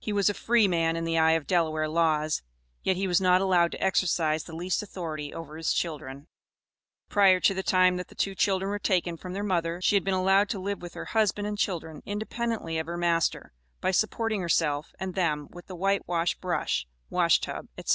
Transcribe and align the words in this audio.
He 0.00 0.12
was 0.12 0.28
a 0.28 0.34
"free 0.34 0.66
man" 0.66 0.96
in 0.96 1.04
the 1.04 1.16
eye 1.18 1.34
of 1.38 1.46
Delaware 1.46 1.86
laws, 1.86 2.42
yet 2.82 2.96
he 2.96 3.06
was 3.06 3.20
not 3.20 3.40
allowed 3.40 3.70
to 3.70 3.80
exercise 3.80 4.42
the 4.42 4.56
least 4.56 4.82
authority 4.82 5.32
over 5.32 5.56
his 5.56 5.72
children. 5.72 6.26
Prior 7.08 7.38
to 7.38 7.54
the 7.54 7.62
time 7.62 7.96
that 7.96 8.08
the 8.08 8.16
two 8.16 8.34
children 8.34 8.68
were 8.72 8.80
taken 8.80 9.16
from 9.16 9.34
their 9.34 9.44
mother, 9.44 9.80
she 9.80 9.94
had 9.94 10.02
been 10.02 10.14
allowed 10.14 10.48
to 10.48 10.58
live 10.58 10.82
with 10.82 10.94
her 10.94 11.04
husband 11.04 11.46
and 11.46 11.58
children, 11.58 12.02
independently 12.04 12.76
of 12.76 12.86
her 12.86 12.96
master, 12.96 13.52
by 13.80 13.92
supporting 13.92 14.40
herself 14.40 14.96
and 14.98 15.14
them 15.14 15.46
with 15.52 15.68
the 15.68 15.76
white 15.76 16.08
wash 16.08 16.34
brush, 16.34 16.88
wash 17.08 17.38
tub, 17.40 17.68
etc. 17.78 17.90